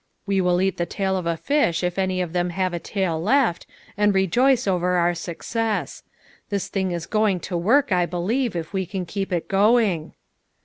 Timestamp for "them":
2.33-2.49